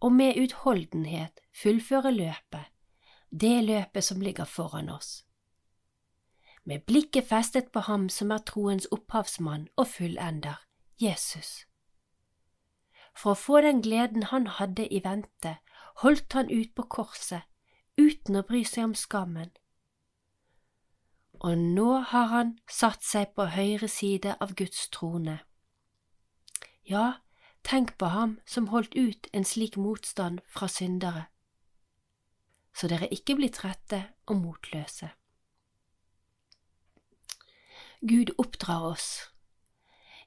og 0.00 0.12
med 0.12 0.38
utholdenhet 0.38 1.42
fullføre 1.62 2.12
løpet, 2.14 2.70
det 3.30 3.64
løpet 3.64 4.04
som 4.04 4.20
ligger 4.20 4.44
foran 4.44 4.90
oss. 4.90 5.24
Med 6.70 6.84
blikket 6.86 7.26
festet 7.26 7.72
på 7.74 7.82
ham 7.88 8.06
som 8.14 8.30
er 8.30 8.44
troens 8.46 8.86
opphavsmann 8.94 9.66
og 9.74 9.88
fullender, 9.90 10.60
Jesus. 11.02 11.64
For 13.18 13.34
å 13.34 13.40
få 13.40 13.62
den 13.66 13.80
gleden 13.82 14.28
han 14.30 14.46
hadde 14.58 14.86
i 14.86 15.00
vente, 15.02 15.56
holdt 16.04 16.36
han 16.38 16.52
ut 16.52 16.70
på 16.78 16.86
korset 16.96 17.48
uten 17.98 18.38
å 18.38 18.44
bry 18.46 18.62
seg 18.64 18.86
om 18.92 18.94
skammen. 18.94 19.50
Og 21.40 21.58
nå 21.58 21.90
har 22.12 22.30
han 22.30 22.54
satt 22.70 23.02
seg 23.04 23.34
på 23.34 23.48
høyre 23.50 23.88
side 23.90 24.36
av 24.38 24.54
Guds 24.54 24.86
trone. 24.94 25.40
Ja, 26.86 27.18
Tenk 27.62 27.98
på 27.98 28.08
ham 28.10 28.38
som 28.46 28.70
holdt 28.72 28.94
ut 28.96 29.28
en 29.32 29.44
slik 29.44 29.76
motstand 29.76 30.40
fra 30.48 30.68
syndere, 30.68 31.26
så 32.74 32.88
dere 32.88 33.10
ikke 33.12 33.36
blir 33.36 33.52
trette 33.52 34.00
og 34.26 34.40
motløse. 34.40 35.10
Gud 38.00 38.30
oppdrar 38.38 38.82
oss. 38.82 39.30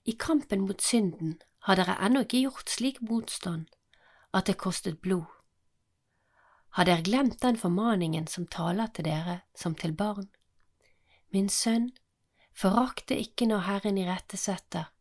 I 0.06 0.12
kampen 0.12 0.62
mot 0.68 0.82
synden 0.82 1.40
har 1.66 1.80
dere 1.80 1.96
ennå 2.06 2.22
ikke 2.22 2.44
gjort 2.44 2.70
slik 2.70 3.00
motstand 3.02 3.66
at 4.34 4.46
det 4.46 4.60
kostet 4.62 5.00
blod. 5.02 5.26
Har 6.78 6.86
dere 6.86 7.02
glemt 7.06 7.40
den 7.42 7.58
formaningen 7.58 8.28
som 8.30 8.46
taler 8.46 8.92
til 8.94 9.08
dere 9.08 9.40
som 9.58 9.74
til 9.74 9.96
barn? 9.98 10.28
Min 11.34 11.50
sønn, 11.50 11.92
forakte 12.54 13.18
ikke 13.18 13.48
når 13.50 13.66
Herren 13.66 13.98
irettesetter, 13.98 14.92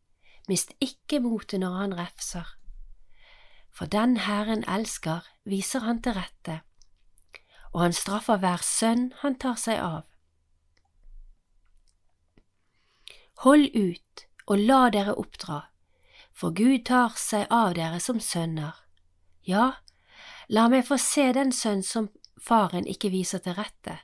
mist 0.49 0.73
ikke 0.81 1.19
motet 1.21 1.61
når 1.61 1.77
han 1.77 1.93
refser. 1.97 2.55
For 3.69 3.85
den 3.85 4.17
Herren 4.17 4.65
elsker, 4.69 5.21
viser 5.45 5.85
han 5.85 6.01
til 6.01 6.17
rette, 6.17 6.61
og 7.73 7.85
han 7.85 7.93
straffer 7.93 8.41
hver 8.41 8.65
sønn 8.65 9.11
han 9.21 9.37
tar 9.37 9.61
seg 9.61 9.77
av. 9.77 10.01
Hold 13.41 13.73
ut 13.75 14.25
og 14.47 14.59
la 14.59 14.89
dere 14.93 15.15
oppdra, 15.17 15.63
for 16.33 16.53
Gud 16.55 16.85
tar 16.85 17.15
seg 17.17 17.47
av 17.49 17.73
dere 17.77 17.99
som 18.03 18.19
sønner. 18.19 18.75
Ja, 19.43 19.73
la 20.47 20.67
meg 20.69 20.85
få 20.87 20.97
se 21.01 21.31
den 21.35 21.51
sønn 21.51 21.83
som 21.83 22.09
faren 22.39 22.87
ikke 22.87 23.11
viser 23.13 23.43
til 23.43 23.57
rette. 23.57 23.99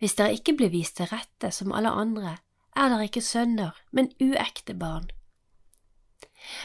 Hvis 0.00 0.16
dere 0.18 0.34
ikke 0.36 0.56
blir 0.58 0.72
vist 0.72 0.96
til 0.98 1.10
rette 1.12 1.50
som 1.52 1.72
alle 1.72 1.92
andre, 1.92 2.38
er 2.74 2.90
dere 2.90 3.08
ikke 3.08 3.22
sønner, 3.24 3.76
men 3.92 4.12
uekte 4.20 4.74
barn. 4.74 5.10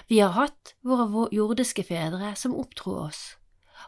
Vi 0.08 0.19
har 0.19 0.36
hatt 0.36 0.73
våre 0.84 1.27
jordiske 1.32 1.86
fedre 1.88 2.34
som 2.36 2.55
oppdro 2.55 2.95
oss, 3.05 3.38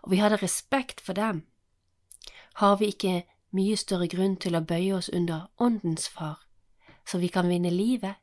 og 0.04 0.14
vi 0.14 0.22
hadde 0.22 0.40
respekt 0.42 1.02
for 1.02 1.18
dem. 1.18 1.44
Har 2.60 2.78
vi 2.80 2.92
ikke 2.92 3.24
mye 3.56 3.76
større 3.80 4.08
grunn 4.12 4.38
til 4.40 4.56
å 4.56 4.64
bøye 4.64 4.96
oss 4.96 5.10
under 5.12 5.50
Åndens 5.60 6.08
far, 6.12 6.40
så 7.12 7.20
vi 7.20 7.28
kan 7.28 7.50
vinne 7.50 7.70
livet? 7.70 8.16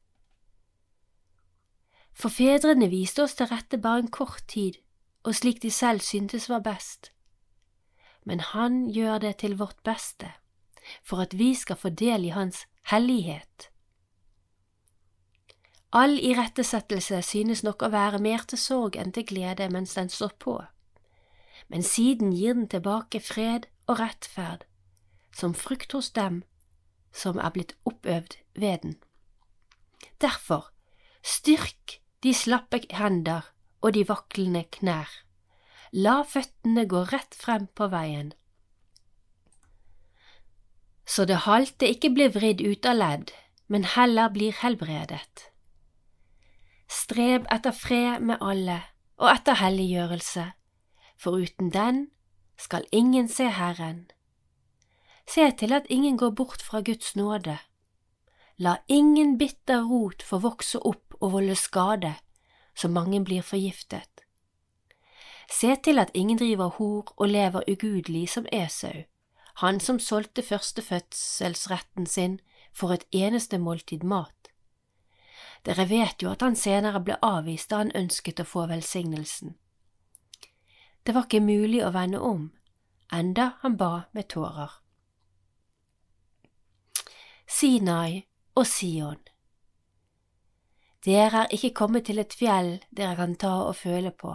For 2.16 2.32
fedrene 2.32 2.88
viste 2.88 3.22
oss 3.22 3.36
til 3.38 3.50
rette 3.52 3.78
bare 3.78 4.06
en 4.06 4.10
kort 4.10 4.42
tid, 4.48 4.80
og 5.28 5.36
slik 5.36 5.60
de 5.62 5.70
selv 5.70 6.00
syntes 6.00 6.48
var 6.48 6.64
best. 6.64 7.12
Men 8.24 8.40
Han 8.40 8.88
gjør 8.90 9.18
det 9.18 9.36
til 9.36 9.58
vårt 9.58 9.76
beste, 9.84 10.32
for 11.02 11.20
at 11.20 11.38
vi 11.38 11.54
skal 11.54 11.76
få 11.76 11.88
del 11.88 12.24
i 12.24 12.34
Hans 12.34 12.66
hellighet. 12.90 13.70
All 15.92 16.18
irettesettelse 16.18 17.22
synes 17.22 17.62
nok 17.64 17.82
å 17.82 17.92
være 17.92 18.18
mer 18.18 18.44
til 18.48 18.58
sorg 18.58 18.96
enn 18.96 19.12
til 19.12 19.24
glede 19.24 19.68
mens 19.72 19.94
den 19.96 20.08
står 20.08 20.34
på, 20.38 20.58
men 21.68 21.82
siden 21.82 22.32
gir 22.32 22.54
den 22.54 22.68
tilbake 22.68 23.20
fred 23.20 23.68
og 23.86 24.00
rettferd, 24.00 24.64
som 25.32 25.54
frukt 25.54 25.92
hos 25.92 26.10
dem 26.10 26.42
som 27.12 27.38
er 27.38 27.52
blitt 27.54 27.74
oppøvd 27.88 28.36
ved 28.54 28.82
den. 28.82 28.98
Derfor, 30.20 30.70
styrk 31.22 32.00
de 32.22 32.34
slappe 32.34 32.80
hender 32.90 33.52
og 33.80 33.94
de 33.94 34.04
vaklende 34.08 34.64
knær. 34.78 35.10
La 35.92 36.22
føttene 36.26 36.84
gå 36.88 37.04
rett 37.12 37.34
frem 37.38 37.68
på 37.74 37.88
veien. 37.92 38.32
Så 41.08 41.24
det 41.24 41.44
halte 41.46 41.88
ikke 41.88 42.10
blir 42.12 42.34
vridd 42.34 42.60
ut 42.60 42.86
av 42.86 42.98
ledd, 42.98 43.30
men 43.68 43.86
heller 43.94 44.28
blir 44.34 44.52
helbredet. 44.60 45.48
Streb 46.88 47.48
etter 47.52 47.72
fred 47.72 48.20
med 48.24 48.42
alle 48.44 48.82
og 49.18 49.30
etter 49.32 49.58
helliggjørelse, 49.60 50.44
for 51.16 51.40
uten 51.40 51.72
den 51.72 52.06
skal 52.60 52.84
ingen 52.92 53.28
se 53.28 53.48
Herren. 53.48 54.06
Se 55.28 55.50
til 55.50 55.72
at 55.72 55.86
ingen 55.88 56.16
går 56.16 56.30
bort 56.30 56.62
fra 56.62 56.80
Guds 56.80 57.16
nåde. 57.16 57.58
La 58.56 58.76
ingen 58.88 59.38
bitter 59.38 59.84
rot 59.84 60.22
få 60.22 60.38
vokse 60.38 60.78
opp 60.78 61.14
og 61.20 61.32
volde 61.32 61.54
skade, 61.54 62.14
så 62.74 62.88
mange 62.88 63.20
blir 63.24 63.42
forgiftet. 63.42 64.24
Se 65.50 65.76
til 65.76 65.98
at 65.98 66.10
ingen 66.14 66.38
driver 66.38 66.68
hor 66.68 67.12
og 67.16 67.28
lever 67.28 67.62
ugudelig 67.68 68.28
som 68.28 68.46
Esau, 68.52 69.04
han 69.54 69.80
som 69.80 69.98
solgte 69.98 70.42
førstefødselsretten 70.42 72.06
sin 72.06 72.40
for 72.72 72.92
et 72.92 73.04
eneste 73.12 73.58
måltid 73.58 74.04
mat. 74.04 74.50
Dere 75.64 75.88
vet 75.88 76.22
jo 76.22 76.30
at 76.30 76.42
han 76.42 76.56
senere 76.56 77.00
ble 77.04 77.16
avvist 77.22 77.70
da 77.70 77.82
han 77.82 77.94
ønsket 77.94 78.40
å 78.40 78.46
få 78.46 78.66
velsignelsen. 78.70 79.56
Det 81.06 81.14
var 81.14 81.26
ikke 81.26 81.40
mulig 81.40 81.82
å 81.84 81.92
vende 81.92 82.20
om, 82.20 82.50
enda 83.12 83.52
han 83.62 83.76
ba 83.76 84.08
med 84.12 84.28
tårer. 84.28 84.70
Sinai 87.48 88.26
og 88.60 88.66
Sion 88.68 89.16
Dere 91.06 91.46
er 91.46 91.54
ikke 91.56 91.70
kommet 91.78 92.04
til 92.04 92.20
et 92.20 92.34
fjell 92.36 92.74
dere 92.92 93.14
kan 93.16 93.36
ta 93.40 93.52
og 93.70 93.78
føle 93.78 94.10
på, 94.12 94.34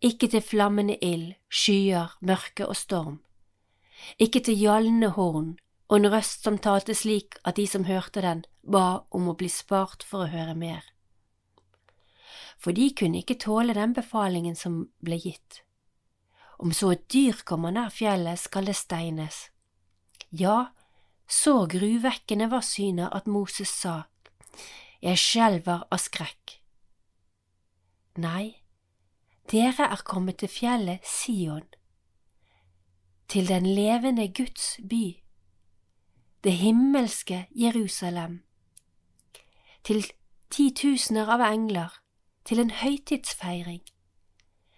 ikke 0.00 0.30
til 0.32 0.40
flammende 0.40 0.96
ild, 1.04 1.34
skyer, 1.52 2.14
mørke 2.24 2.64
og 2.64 2.78
storm, 2.80 3.18
ikke 4.16 4.40
til 4.46 4.56
gjallende 4.62 5.10
horn 5.12 5.50
og 5.90 5.98
en 5.98 6.08
røst 6.14 6.48
som 6.48 6.56
talte 6.56 6.96
slik 6.96 7.36
at 7.44 7.60
de 7.60 7.66
som 7.68 7.84
hørte 7.84 8.24
den, 8.24 8.40
ba 8.64 9.04
om 9.12 9.28
å 9.28 9.36
bli 9.36 9.50
spart 9.52 10.06
for 10.08 10.24
å 10.24 10.30
høre 10.32 10.56
mer. 10.56 10.88
For 12.56 12.72
de 12.72 12.88
kunne 12.96 13.20
ikke 13.20 13.36
tåle 13.44 13.76
den 13.76 13.92
befalingen 13.92 14.56
som 14.56 14.86
ble 15.04 15.20
gitt. 15.20 15.60
Om 16.56 16.72
så 16.72 16.94
et 16.96 17.04
dyr 17.12 17.44
kommer 17.44 17.76
nær 17.76 17.92
fjellet, 17.92 18.40
skal 18.40 18.72
det 18.72 18.78
steines. 18.80 19.50
Ja, 20.32 20.72
så 21.28 21.66
gruvekkende 21.66 22.50
var 22.50 22.64
synet 22.64 23.12
at 23.12 23.26
Moses 23.26 23.68
sa, 23.68 24.02
Jeg 25.02 25.18
skjelver 25.18 25.84
av 25.90 26.00
skrekk. 26.00 26.56
Nei, 28.16 28.62
dere 29.50 29.90
er 29.92 30.02
kommet 30.06 30.40
til 30.40 30.48
fjellet 30.48 31.04
Sion, 31.04 31.66
til 33.28 33.48
den 33.48 33.66
levende 33.66 34.28
Guds 34.32 34.78
by 34.88 35.26
det 36.46 36.52
himmelske 36.52 37.48
Jerusalem, 37.50 38.42
til 39.84 40.04
titusener 40.50 41.26
av 41.26 41.42
engler, 41.42 41.90
til 42.44 42.60
en 42.62 42.70
høytidsfeiring, 42.70 43.80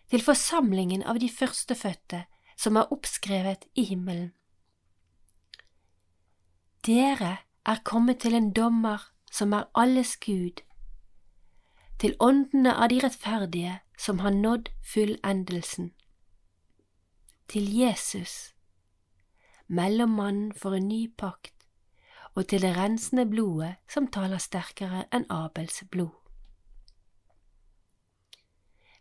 til 0.09 0.25
forsamlingen 0.25 1.03
av 1.05 1.21
de 1.21 1.29
førstefødte 1.29 2.23
som 2.57 2.81
er 2.81 2.89
oppskrevet 2.95 3.67
i 3.77 3.85
himmelen. 3.91 4.33
Dere 6.89 7.37
er 7.67 7.81
kommet 7.85 8.23
til 8.25 8.33
en 8.33 8.47
dommer 8.57 9.03
som 9.31 9.53
er 9.53 9.67
alles 9.77 10.15
Gud, 10.17 10.63
til 12.01 12.15
åndene 12.17 12.73
av 12.73 12.89
de 12.89 13.01
rettferdige 13.05 13.75
som 14.01 14.23
har 14.25 14.33
nådd 14.33 14.71
fullendelsen, 14.93 15.91
til 17.49 17.69
Jesus, 17.77 18.55
mellommannen 19.67 20.55
for 20.57 20.79
en 20.79 20.89
ny 20.89 21.03
pakt, 21.19 21.53
og 22.35 22.49
til 22.49 22.65
det 22.65 22.73
rensende 22.77 23.27
blodet 23.27 23.75
som 23.93 24.09
taler 24.09 24.41
sterkere 24.41 25.05
enn 25.13 25.29
Abels 25.29 25.83
blod. 25.91 26.17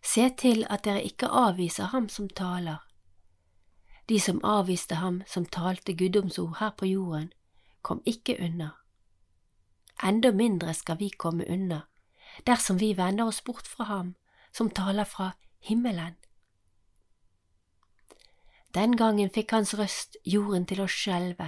Se 0.04 0.28
til 0.36 0.68
at 0.70 0.84
dere 0.84 1.08
ikke 1.08 1.32
avviser 1.32 1.96
ham 1.96 2.12
som 2.12 2.28
taler. 2.28 2.84
De 4.10 4.20
som 4.20 4.44
avviste 4.44 5.00
ham 5.00 5.24
som 5.28 5.46
talte 5.46 5.96
guddomsord 5.96 6.58
her 6.60 6.76
på 6.76 6.86
jorden, 6.86 7.32
kom 7.88 8.02
ikke 8.06 8.36
unna. 8.44 8.74
Enda 10.04 10.32
mindre 10.36 10.74
skal 10.78 11.00
vi 11.00 11.10
komme 11.10 11.48
unna 11.48 11.86
dersom 12.46 12.78
vi 12.78 12.92
vender 12.94 13.32
oss 13.32 13.40
bort 13.42 13.68
fra 13.68 13.88
ham 13.90 14.16
som 14.54 14.70
taler 14.70 15.08
fra 15.10 15.32
himmelen. 15.64 16.18
Den 18.76 18.94
gangen 19.00 19.32
fikk 19.34 19.56
hans 19.56 19.74
røst 19.80 20.20
jorden 20.28 20.68
til 20.70 20.84
å 20.84 20.92
skjelve 20.92 21.48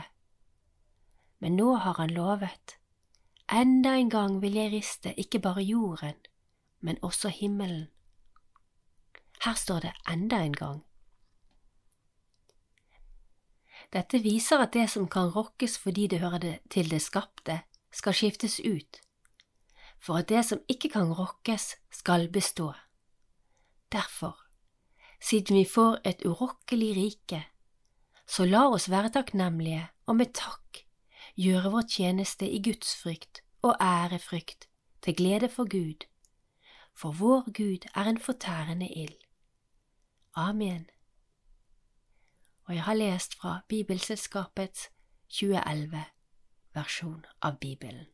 men 1.39 1.55
nå 1.55 1.75
har 1.75 1.93
han 1.93 2.13
lovet. 2.13 2.75
Enda 3.51 3.95
en 3.97 4.09
gang 4.09 4.41
vil 4.41 4.57
jeg 4.59 4.71
riste 4.73 5.13
ikke 5.17 5.39
bare 5.39 5.63
jorden, 5.63 6.15
men 6.79 6.99
også 7.01 7.31
himmelen. 7.33 7.87
Her 9.45 9.55
står 9.55 9.79
det 9.79 9.93
enda 10.11 10.43
en 10.43 10.53
gang. 10.53 10.83
Dette 13.93 14.19
viser 14.21 14.61
at 14.61 14.73
det 14.73 14.85
som 14.93 15.07
kan 15.09 15.31
rokkes 15.33 15.77
fordi 15.81 16.07
det 16.07 16.21
hører 16.21 16.59
til 16.69 16.89
det 16.91 17.01
skapte, 17.01 17.61
skal 17.91 18.13
skiftes 18.13 18.59
ut, 18.61 18.99
for 19.97 20.21
at 20.21 20.29
det 20.29 20.43
som 20.45 20.61
ikke 20.69 20.91
kan 20.93 21.13
rokkes, 21.13 21.75
skal 21.91 22.29
bestå. 22.29 22.73
Derfor, 23.91 24.37
siden 25.21 25.57
vi 25.57 25.65
får 25.65 25.97
et 26.05 26.21
urokkelig 26.25 26.91
rike, 26.95 27.41
så 28.29 28.45
la 28.45 28.67
oss 28.69 28.91
være 28.93 29.09
takknemlige 29.09 29.87
og 30.05 30.19
med 30.21 30.35
takk 30.37 30.83
gjøre 31.39 31.71
vår 31.73 31.87
tjeneste 31.89 32.45
i 32.45 32.61
gudsfrykt 32.61 33.41
og 33.65 33.75
ærefrykt, 33.81 34.67
til 35.01 35.15
glede 35.15 35.49
for 35.49 35.65
Gud, 35.65 36.05
for 36.93 37.15
vår 37.15 37.49
Gud 37.55 37.89
er 37.95 38.09
en 38.09 38.17
fortærende 38.19 38.89
ild. 38.89 39.17
Amen. 40.35 40.89
Og 42.69 42.75
jeg 42.75 42.83
har 42.83 42.93
lest 42.93 43.35
fra 43.35 43.59
Bibelselskapets 43.67 44.89
2011 45.29 46.03
versjon 46.73 47.25
av 47.41 47.57
Bibelen. 47.57 48.05